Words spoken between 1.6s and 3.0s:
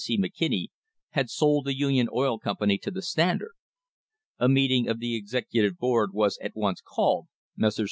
the Union Oil Company to